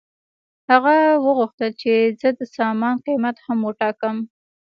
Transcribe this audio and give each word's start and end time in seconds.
هغه 0.69 0.93
وغوښتل 1.25 1.71
چې 1.81 1.91
زه 2.19 2.29
د 2.39 2.41
سامان 2.55 2.95
قیمت 3.05 3.35
هم 3.45 3.59
وټاکم 3.67 4.17